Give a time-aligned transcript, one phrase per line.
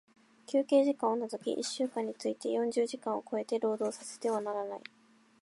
[0.47, 4.81] 休憩時間を除き一週間について四十時間を超えて、労働させてはならない。